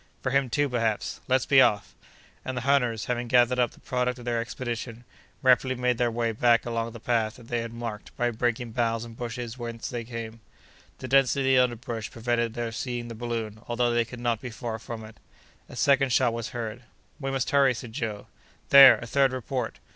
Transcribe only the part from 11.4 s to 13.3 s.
of the underbrush prevented their seeing the